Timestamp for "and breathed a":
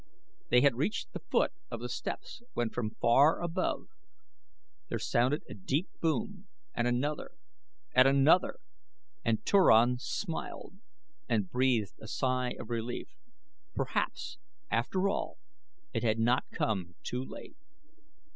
11.29-12.07